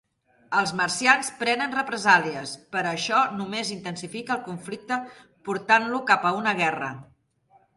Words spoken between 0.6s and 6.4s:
marcians prenen represàlies, però això només intensifica el conflicte portant-lo cap a